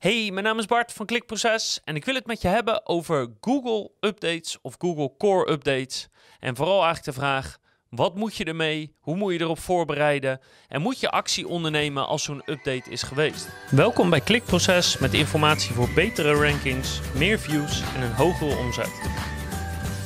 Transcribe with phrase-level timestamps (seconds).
[0.00, 3.28] Hey, mijn naam is Bart van Klikproces en ik wil het met je hebben over
[3.40, 6.08] Google Updates of Google Core Updates.
[6.38, 8.96] En vooral eigenlijk de vraag, wat moet je ermee?
[9.00, 10.40] Hoe moet je erop voorbereiden?
[10.68, 13.48] En moet je actie ondernemen als zo'n update is geweest?
[13.70, 19.00] Welkom bij Klikproces met informatie voor betere rankings, meer views en een hogere omzet.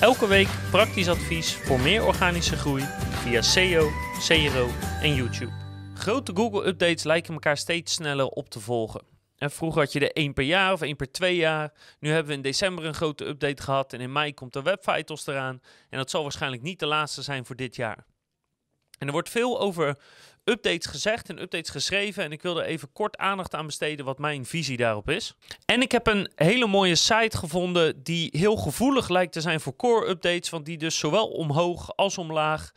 [0.00, 3.90] Elke week praktisch advies voor meer organische groei via SEO,
[4.26, 4.68] CRO
[5.02, 5.52] en YouTube.
[5.95, 9.13] Grote Google updates lijken elkaar steeds sneller op te volgen.
[9.50, 11.72] Vroeger had je er één per jaar of één per twee jaar.
[11.98, 14.84] Nu hebben we in december een grote update gehad en in mei komt de Web
[14.84, 15.60] Vitals eraan.
[15.91, 18.05] En dat zal waarschijnlijk niet de laatste zijn voor dit jaar.
[18.98, 19.98] En er wordt veel over
[20.45, 22.24] updates gezegd en updates geschreven.
[22.24, 25.34] En ik wil er even kort aandacht aan besteden wat mijn visie daarop is.
[25.64, 29.77] En ik heb een hele mooie site gevonden die heel gevoelig lijkt te zijn voor
[29.77, 30.50] core updates.
[30.50, 32.72] Want die dus zowel omhoog als omlaag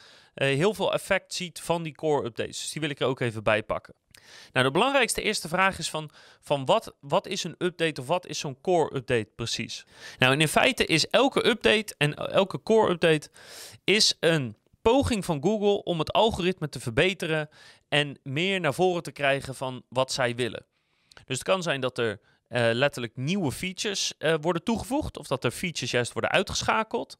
[0.45, 2.61] heel veel effect ziet van die core updates.
[2.61, 3.93] Dus die wil ik er ook even bij pakken.
[4.51, 6.09] Nou, de belangrijkste eerste vraag is van,
[6.41, 9.85] van wat, wat is een update of wat is zo'n core update precies?
[10.17, 13.29] Nou, in feite is elke update en elke core update
[13.83, 17.49] is een poging van Google om het algoritme te verbeteren
[17.87, 20.65] en meer naar voren te krijgen van wat zij willen.
[21.25, 22.19] Dus het kan zijn dat er
[22.49, 27.17] uh, letterlijk nieuwe features uh, worden toegevoegd of dat er features juist worden uitgeschakeld.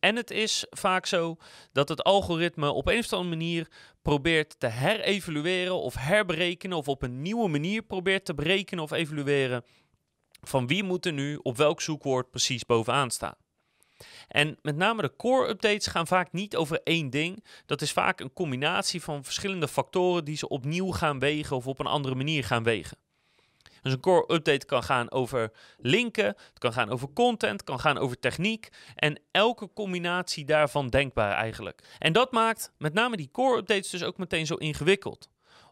[0.00, 1.36] En het is vaak zo
[1.72, 3.68] dat het algoritme op een of andere manier
[4.02, 9.64] probeert te herevalueren of herberekenen of op een nieuwe manier probeert te berekenen of evalueren
[10.40, 13.36] van wie moet er nu op welk zoekwoord precies bovenaan staan.
[14.28, 17.44] En met name de core updates gaan vaak niet over één ding.
[17.66, 21.78] Dat is vaak een combinatie van verschillende factoren die ze opnieuw gaan wegen of op
[21.78, 22.98] een andere manier gaan wegen.
[23.82, 27.98] Dus een core update kan gaan over linken, het kan gaan over content, kan gaan
[27.98, 31.82] over techniek en elke combinatie daarvan denkbaar eigenlijk.
[31.98, 35.28] En dat maakt met name die core updates dus ook meteen zo ingewikkeld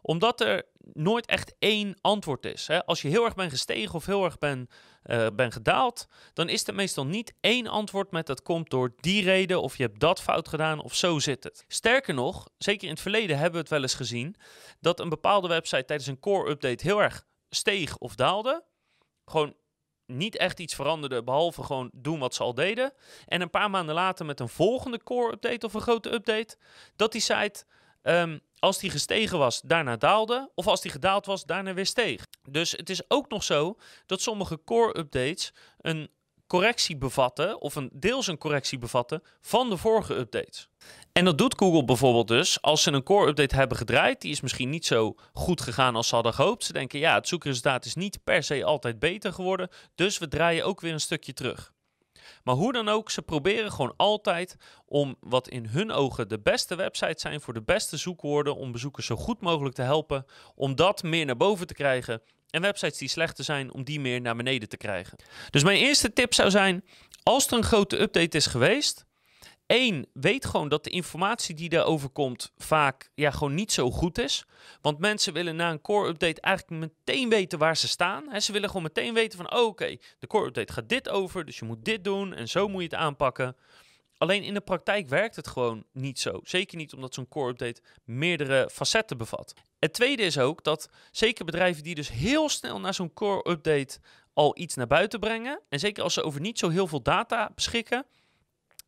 [0.07, 2.67] omdat er nooit echt één antwoord is.
[2.67, 2.85] Hè?
[2.85, 4.69] Als je heel erg bent gestegen of heel erg bent
[5.05, 9.23] uh, ben gedaald, dan is er meestal niet één antwoord met dat komt door die
[9.23, 11.65] reden of je hebt dat fout gedaan of zo zit het.
[11.67, 14.35] Sterker nog, zeker in het verleden hebben we het wel eens gezien
[14.79, 18.63] dat een bepaalde website tijdens een core update heel erg steeg of daalde.
[19.25, 19.55] Gewoon
[20.05, 22.93] niet echt iets veranderde, behalve gewoon doen wat ze al deden.
[23.25, 26.57] En een paar maanden later met een volgende core update of een grote update,
[26.95, 27.65] dat die site,
[28.03, 30.51] um, als die gestegen was, daarna daalde.
[30.55, 32.23] Of als die gedaald was, daarna weer steeg.
[32.49, 36.09] Dus het is ook nog zo dat sommige core updates een
[36.47, 40.69] correctie bevatten, of een deels een correctie bevatten van de vorige updates.
[41.17, 44.21] En dat doet Google bijvoorbeeld dus als ze een core update hebben gedraaid.
[44.21, 46.63] Die is misschien niet zo goed gegaan als ze hadden gehoopt.
[46.63, 49.69] Ze denken ja, het zoekresultaat is niet per se altijd beter geworden.
[49.95, 51.73] Dus we draaien ook weer een stukje terug.
[52.43, 54.55] Maar hoe dan ook, ze proberen gewoon altijd
[54.85, 59.05] om wat in hun ogen de beste websites zijn voor de beste zoekwoorden, om bezoekers
[59.05, 62.21] zo goed mogelijk te helpen, om dat meer naar boven te krijgen.
[62.49, 65.17] En websites die slechter zijn, om die meer naar beneden te krijgen.
[65.49, 66.83] Dus mijn eerste tip zou zijn,
[67.23, 69.06] als er een grote update is geweest,
[69.67, 74.17] Eén, weet gewoon dat de informatie die daarover komt vaak ja, gewoon niet zo goed
[74.17, 74.45] is.
[74.81, 78.29] Want mensen willen na een core update eigenlijk meteen weten waar ze staan.
[78.29, 81.45] He, ze willen gewoon meteen weten van oh, oké, de core update gaat dit over,
[81.45, 83.55] dus je moet dit doen en zo moet je het aanpakken.
[84.17, 86.39] Alleen in de praktijk werkt het gewoon niet zo.
[86.43, 89.53] Zeker niet omdat zo'n core update meerdere facetten bevat.
[89.79, 93.99] Het tweede is ook dat zeker bedrijven die dus heel snel naar zo'n core update
[94.33, 95.61] al iets naar buiten brengen.
[95.69, 98.05] En zeker als ze over niet zo heel veel data beschikken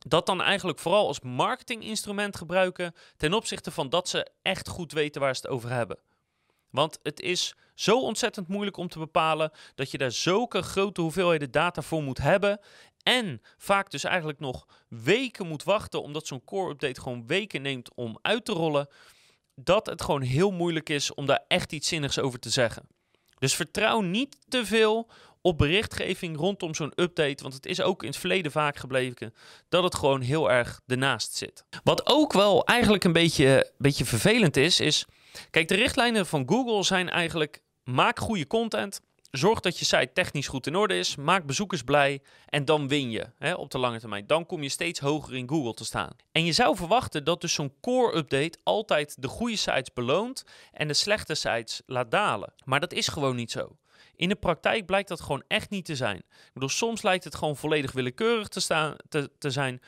[0.08, 5.22] dat dan eigenlijk vooral als marketinginstrument gebruiken ten opzichte van dat ze echt goed weten
[5.22, 6.00] waar ze het over hebben.
[6.70, 11.52] Want het is zo ontzettend moeilijk om te bepalen dat je daar zulke grote hoeveelheden
[11.52, 12.60] data voor moet hebben.
[13.04, 17.96] En vaak dus eigenlijk nog weken moet wachten, omdat zo'n core update gewoon weken neemt
[17.96, 18.88] om uit te rollen.
[19.56, 22.88] Dat het gewoon heel moeilijk is om daar echt iets zinnigs over te zeggen.
[23.38, 25.10] Dus vertrouw niet te veel
[25.42, 27.42] op berichtgeving rondom zo'n update.
[27.44, 29.34] Want het is ook in het verleden vaak gebleken
[29.70, 31.64] dat het gewoon heel erg ernaast zit.
[31.84, 35.06] Wat ook wel eigenlijk een beetje, beetje vervelend is, is.
[35.50, 39.00] Kijk, de richtlijnen van Google zijn eigenlijk: maak goede content.
[39.32, 41.16] Zorg dat je site technisch goed in orde is.
[41.16, 42.22] Maak bezoekers blij.
[42.46, 44.28] En dan win je hè, op de lange termijn.
[44.28, 46.16] Dan kom je steeds hoger in Google te staan.
[46.32, 50.44] En je zou verwachten dat dus zo'n core update altijd de goede sites beloont.
[50.72, 52.54] En de slechte sites laat dalen.
[52.66, 53.78] Maar dat is gewoon niet zo.
[54.20, 56.18] In de praktijk blijkt dat gewoon echt niet te zijn.
[56.18, 59.82] Ik bedoel, soms lijkt het gewoon volledig willekeurig te, staan, te, te zijn.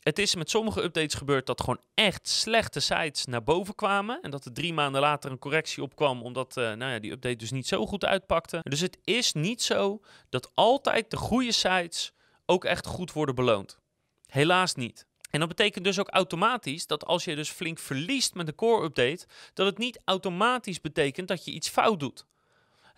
[0.00, 4.22] Het is met sommige updates gebeurd dat gewoon echt slechte sites naar boven kwamen.
[4.22, 7.36] En dat er drie maanden later een correctie opkwam, omdat uh, nou ja, die update
[7.36, 8.60] dus niet zo goed uitpakte.
[8.62, 12.12] Dus het is niet zo dat altijd de goede sites
[12.46, 13.78] ook echt goed worden beloond.
[14.26, 15.06] Helaas niet.
[15.30, 18.84] En dat betekent dus ook automatisch dat als je dus flink verliest met de core
[18.84, 22.26] update, dat het niet automatisch betekent dat je iets fout doet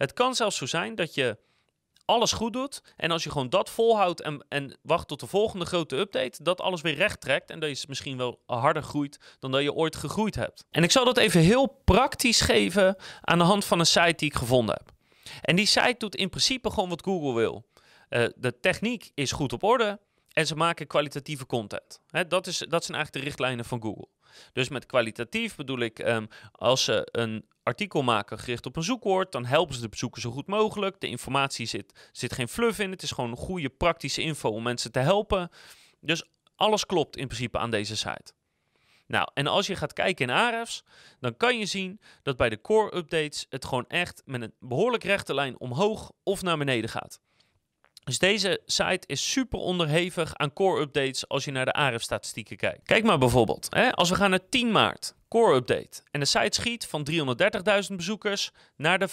[0.00, 1.38] Het kan zelfs zo zijn dat je
[2.04, 2.82] alles goed doet.
[2.96, 6.60] En als je gewoon dat volhoudt en, en wacht tot de volgende grote update, dat
[6.60, 7.50] alles weer recht trekt.
[7.50, 10.64] En dat je misschien wel harder groeit dan dat je ooit gegroeid hebt.
[10.70, 14.28] En ik zal dat even heel praktisch geven aan de hand van een site die
[14.28, 14.92] ik gevonden heb.
[15.40, 17.64] En die site doet in principe gewoon wat Google wil.
[18.10, 20.00] Uh, de techniek is goed op orde
[20.32, 22.00] en ze maken kwalitatieve content.
[22.10, 24.08] Hè, dat, is, dat zijn eigenlijk de richtlijnen van Google.
[24.52, 29.32] Dus met kwalitatief bedoel ik, um, als ze een artikel maken gericht op een zoekwoord,
[29.32, 31.00] dan helpen ze de bezoeker zo goed mogelijk.
[31.00, 34.92] De informatie zit, zit geen fluff in, het is gewoon goede praktische info om mensen
[34.92, 35.50] te helpen.
[36.00, 36.24] Dus
[36.56, 38.32] alles klopt in principe aan deze site.
[39.06, 40.84] Nou, en als je gaat kijken in Ahrefs,
[41.20, 45.04] dan kan je zien dat bij de core updates het gewoon echt met een behoorlijk
[45.04, 47.20] rechte lijn omhoog of naar beneden gaat.
[48.10, 52.86] Dus deze site is super onderhevig aan core updates als je naar de Ahrefs-statistieken kijkt.
[52.86, 56.02] Kijk maar bijvoorbeeld, hè, als we gaan naar 10 maart, core update.
[56.10, 57.04] En de site schiet van
[57.90, 59.08] 330.000 bezoekers naar de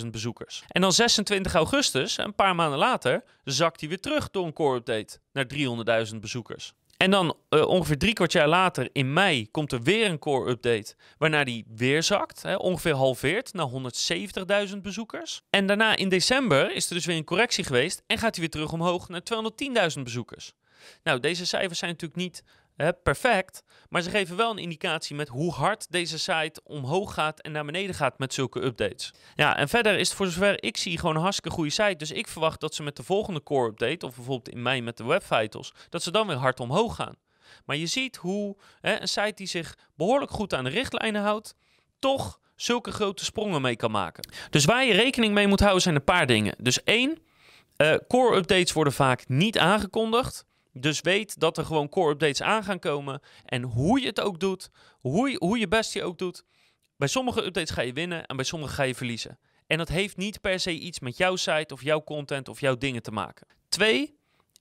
[0.00, 0.62] 500.000 bezoekers.
[0.68, 4.76] En dan 26 augustus, een paar maanden later, zakt hij weer terug door een core
[4.76, 5.46] update naar
[6.12, 6.74] 300.000 bezoekers.
[7.02, 10.50] En dan uh, ongeveer drie kwart jaar later, in mei, komt er weer een core
[10.50, 10.94] update.
[11.18, 13.68] Waarna die weer zakt, hè, ongeveer halveert naar
[14.68, 15.42] 170.000 bezoekers.
[15.50, 18.50] En daarna in december is er dus weer een correctie geweest en gaat hij weer
[18.50, 19.22] terug omhoog naar
[19.96, 20.52] 210.000 bezoekers.
[21.02, 22.44] Nou, deze cijfers zijn natuurlijk niet
[23.02, 23.62] perfect.
[23.88, 27.64] Maar ze geven wel een indicatie met hoe hard deze site omhoog gaat en naar
[27.64, 29.12] beneden gaat met zulke updates.
[29.34, 31.96] Ja, en verder is het voor zover ik zie gewoon een hartstikke goede site.
[31.96, 34.96] Dus ik verwacht dat ze met de volgende core update, of bijvoorbeeld in mei met
[34.96, 37.16] de web vitals, dat ze dan weer hard omhoog gaan.
[37.64, 41.54] Maar je ziet hoe hè, een site die zich behoorlijk goed aan de richtlijnen houdt,
[41.98, 44.28] toch zulke grote sprongen mee kan maken.
[44.50, 46.54] Dus waar je rekening mee moet houden zijn een paar dingen.
[46.58, 47.18] Dus één,
[47.76, 50.44] uh, core updates worden vaak niet aangekondigd.
[50.72, 53.20] Dus weet dat er gewoon core updates aan gaan komen.
[53.44, 54.70] En hoe je het ook doet,
[55.00, 56.44] hoe je, hoe je best je ook doet.
[56.96, 59.38] Bij sommige updates ga je winnen en bij sommige ga je verliezen.
[59.66, 62.76] En dat heeft niet per se iets met jouw site of jouw content of jouw
[62.76, 63.46] dingen te maken.
[63.68, 64.14] Twee,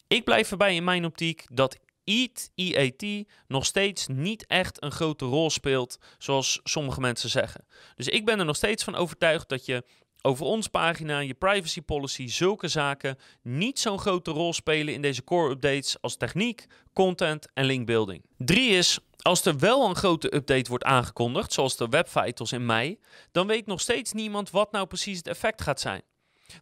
[0.08, 5.26] ik blijf erbij in mijn optiek dat EAT, EAT nog steeds niet echt een grote
[5.26, 7.66] rol speelt, zoals sommige mensen zeggen.
[7.96, 9.84] Dus ik ben er nog steeds van overtuigd dat je
[10.22, 15.24] over ons pagina, je privacy policy, zulke zaken niet zo'n grote rol spelen in deze
[15.24, 18.26] core updates als techniek, content en linkbuilding.
[18.38, 22.66] Drie is, als er wel een grote update wordt aangekondigd, zoals de Web Vitals in
[22.66, 23.00] mei,
[23.32, 26.02] dan weet nog steeds niemand wat nou precies het effect gaat zijn.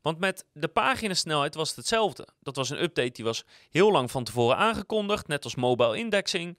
[0.01, 2.27] Want met de paginasnelheid was het hetzelfde.
[2.39, 6.57] Dat was een update die was heel lang van tevoren aangekondigd, net als mobile indexing,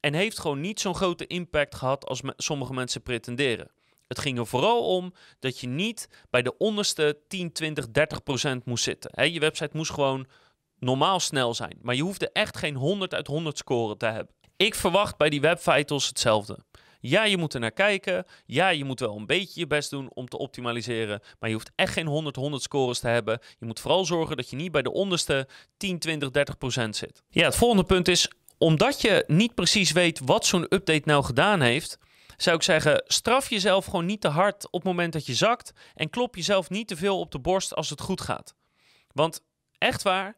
[0.00, 3.70] en heeft gewoon niet zo'n grote impact gehad als sommige mensen pretenderen.
[4.08, 8.64] Het ging er vooral om dat je niet bij de onderste 10, 20, 30 procent
[8.64, 9.32] moest zitten.
[9.32, 10.26] je website moest gewoon
[10.78, 11.78] normaal snel zijn.
[11.82, 14.34] Maar je hoefde echt geen 100 uit 100 scoren te hebben.
[14.56, 16.58] Ik verwacht bij die web vitals hetzelfde.
[17.00, 18.24] Ja, je moet er naar kijken.
[18.46, 21.20] Ja, je moet wel een beetje je best doen om te optimaliseren.
[21.38, 23.38] Maar je hoeft echt geen 100, 100 scores te hebben.
[23.58, 27.22] Je moet vooral zorgen dat je niet bij de onderste 10, 20, 30 procent zit.
[27.28, 31.60] Ja, het volgende punt is, omdat je niet precies weet wat zo'n update nou gedaan
[31.60, 31.98] heeft,
[32.36, 35.72] zou ik zeggen, straf jezelf gewoon niet te hard op het moment dat je zakt.
[35.94, 38.54] En klop jezelf niet te veel op de borst als het goed gaat.
[39.12, 39.40] Want
[39.78, 40.36] echt waar,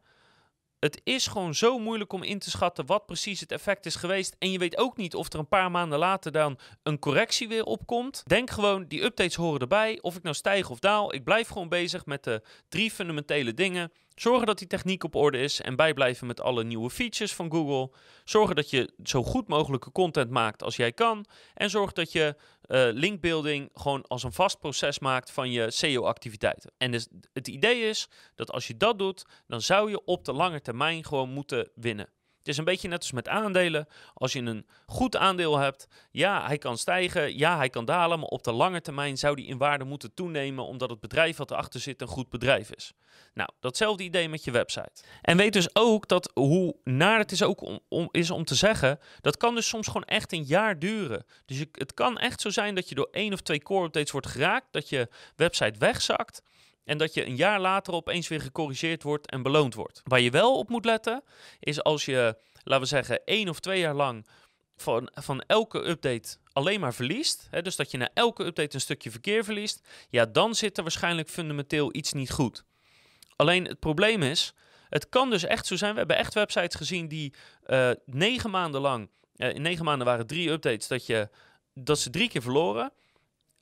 [0.79, 4.35] het is gewoon zo moeilijk om in te schatten wat precies het effect is geweest.
[4.39, 7.63] En je weet ook niet of er een paar maanden later dan een correctie weer
[7.63, 8.23] opkomt.
[8.25, 10.01] Denk gewoon, die updates horen erbij.
[10.01, 13.91] Of ik nou stijg of daal, ik blijf gewoon bezig met de drie fundamentele dingen.
[14.19, 17.97] Zorgen dat die techniek op orde is en bijblijven met alle nieuwe features van Google.
[18.23, 21.25] Zorgen dat je zo goed mogelijke content maakt als jij kan.
[21.53, 26.71] En zorg dat je uh, linkbuilding gewoon als een vast proces maakt van je SEO-activiteiten.
[26.77, 30.33] En dus het idee is dat als je dat doet, dan zou je op de
[30.33, 32.09] lange termijn gewoon moeten winnen.
[32.49, 33.87] Is een beetje net als met aandelen.
[34.13, 38.27] Als je een goed aandeel hebt, ja, hij kan stijgen, ja, hij kan dalen, maar
[38.27, 41.79] op de lange termijn zou die in waarde moeten toenemen omdat het bedrijf wat erachter
[41.79, 42.93] zit een goed bedrijf is.
[43.33, 45.03] Nou, datzelfde idee met je website.
[45.21, 48.55] En weet dus ook dat hoe naar het is ook om, om, is om te
[48.55, 51.25] zeggen, dat kan dus soms gewoon echt een jaar duren.
[51.45, 54.27] Dus het kan echt zo zijn dat je door één of twee core updates wordt
[54.27, 56.41] geraakt, dat je website wegzakt.
[56.83, 60.01] En dat je een jaar later opeens weer gecorrigeerd wordt en beloond wordt.
[60.03, 61.23] Waar je wel op moet letten,
[61.59, 64.27] is als je, laten we zeggen, één of twee jaar lang
[64.75, 67.47] van, van elke update alleen maar verliest.
[67.49, 69.87] Hè, dus dat je na elke update een stukje verkeer verliest.
[70.09, 72.63] Ja, dan zit er waarschijnlijk fundamenteel iets niet goed.
[73.35, 74.53] Alleen het probleem is,
[74.89, 75.91] het kan dus echt zo zijn.
[75.91, 77.33] We hebben echt websites gezien die
[77.67, 81.29] uh, negen maanden lang, uh, in negen maanden waren drie updates, dat, je,
[81.73, 82.93] dat ze drie keer verloren.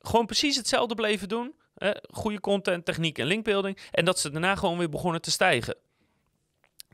[0.00, 1.54] Gewoon precies hetzelfde bleven doen.
[2.10, 3.78] Goede content, techniek en linkbuilding.
[3.90, 5.76] En dat ze daarna gewoon weer begonnen te stijgen.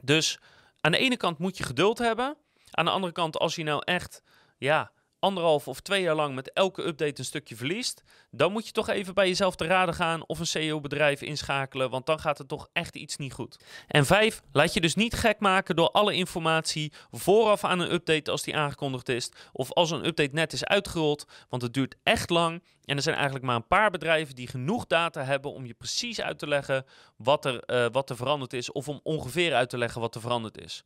[0.01, 0.39] Dus
[0.81, 2.37] aan de ene kant moet je geduld hebben.
[2.71, 4.23] Aan de andere kant, als je nou echt
[4.59, 4.93] ja,
[5.25, 8.89] anderhalf of twee jaar lang met elke update een stukje verliest, dan moet je toch
[8.89, 12.69] even bij jezelf te raden gaan of een SEO-bedrijf inschakelen, want dan gaat het toch
[12.73, 13.57] echt iets niet goed.
[13.87, 18.31] En vijf, laat je dus niet gek maken door alle informatie vooraf aan een update
[18.31, 22.31] als die aangekondigd is, of als een update net is uitgerold, want het duurt echt
[22.31, 25.75] lang en er zijn eigenlijk maar een paar bedrijven die genoeg data hebben om je
[25.75, 26.85] precies uit te leggen
[27.17, 30.21] wat er, uh, wat er veranderd is, of om ongeveer uit te leggen wat er
[30.21, 30.85] veranderd is.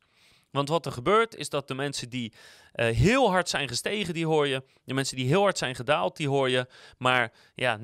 [0.51, 2.33] Want wat er gebeurt is dat de mensen die
[2.75, 4.63] uh, heel hard zijn gestegen, die hoor je.
[4.83, 6.67] De mensen die heel hard zijn gedaald, die hoor je.
[6.97, 7.81] Maar ja, 90%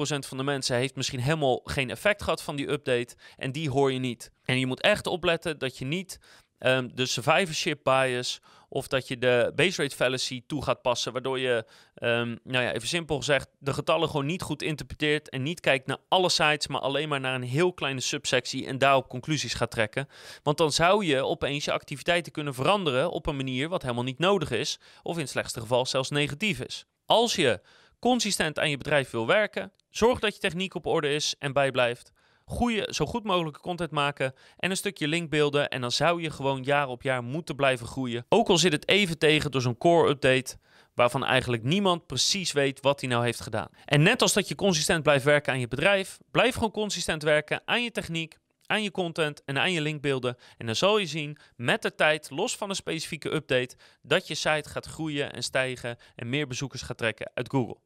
[0.00, 3.16] van de mensen heeft misschien helemaal geen effect gehad van die update.
[3.36, 4.32] En die hoor je niet.
[4.44, 6.18] En je moet echt opletten dat je niet
[6.58, 11.38] um, de survivorship bias of dat je de base rate fallacy toe gaat passen, waardoor
[11.38, 15.60] je, um, nou ja, even simpel gezegd, de getallen gewoon niet goed interpreteert en niet
[15.60, 19.54] kijkt naar alle sites, maar alleen maar naar een heel kleine subsectie en daarop conclusies
[19.54, 20.08] gaat trekken.
[20.42, 24.18] Want dan zou je opeens je activiteiten kunnen veranderen op een manier wat helemaal niet
[24.18, 26.84] nodig is, of in het slechtste geval zelfs negatief is.
[27.06, 27.60] Als je
[27.98, 32.12] consistent aan je bedrijf wil werken, zorg dat je techniek op orde is en bijblijft
[32.48, 35.68] goede, zo goed mogelijke content maken en een stukje linkbeelden.
[35.68, 38.24] En dan zou je gewoon jaar op jaar moeten blijven groeien.
[38.28, 40.56] Ook al zit het even tegen door zo'n core update
[40.94, 43.68] waarvan eigenlijk niemand precies weet wat hij nou heeft gedaan.
[43.84, 47.62] En net als dat je consistent blijft werken aan je bedrijf, blijf gewoon consistent werken
[47.64, 50.36] aan je techniek, aan je content en aan je linkbeelden.
[50.56, 54.34] En dan zal je zien met de tijd, los van een specifieke update, dat je
[54.34, 57.76] site gaat groeien en stijgen en meer bezoekers gaat trekken uit Google.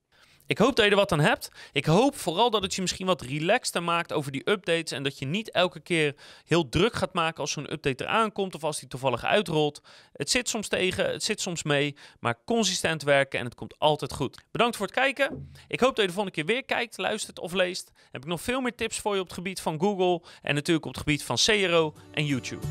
[0.46, 1.50] Ik hoop dat je er wat aan hebt.
[1.72, 4.92] Ik hoop vooral dat het je misschien wat relaxter maakt over die updates.
[4.92, 8.54] En dat je niet elke keer heel druk gaat maken als zo'n update eraan komt.
[8.54, 9.82] Of als die toevallig uitrolt.
[10.12, 11.96] Het zit soms tegen, het zit soms mee.
[12.20, 14.42] Maar consistent werken en het komt altijd goed.
[14.50, 15.52] Bedankt voor het kijken.
[15.68, 17.92] Ik hoop dat je de volgende keer weer kijkt, luistert of leest.
[18.11, 20.22] Heb ik nog veel meer tips voor je op het gebied van Google.
[20.42, 22.66] En natuurlijk op het gebied van CRO en YouTube.